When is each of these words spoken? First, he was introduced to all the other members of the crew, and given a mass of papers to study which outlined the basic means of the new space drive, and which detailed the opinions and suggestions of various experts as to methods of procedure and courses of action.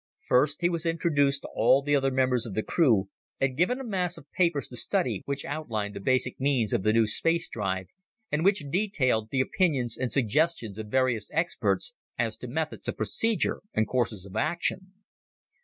First, 0.25 0.61
he 0.61 0.69
was 0.71 0.83
introduced 0.83 1.43
to 1.43 1.49
all 1.53 1.83
the 1.83 1.95
other 1.95 2.09
members 2.09 2.47
of 2.47 2.55
the 2.55 2.63
crew, 2.63 3.09
and 3.39 3.55
given 3.55 3.79
a 3.79 3.83
mass 3.83 4.17
of 4.17 4.31
papers 4.31 4.67
to 4.69 4.75
study 4.75 5.21
which 5.25 5.45
outlined 5.45 5.93
the 5.93 5.99
basic 5.99 6.39
means 6.39 6.73
of 6.73 6.81
the 6.81 6.91
new 6.91 7.05
space 7.05 7.47
drive, 7.47 7.85
and 8.31 8.43
which 8.43 8.71
detailed 8.71 9.29
the 9.29 9.41
opinions 9.41 9.95
and 9.99 10.11
suggestions 10.11 10.79
of 10.79 10.87
various 10.87 11.29
experts 11.35 11.93
as 12.17 12.35
to 12.37 12.47
methods 12.47 12.87
of 12.87 12.97
procedure 12.97 13.61
and 13.75 13.87
courses 13.87 14.25
of 14.25 14.35
action. 14.35 14.91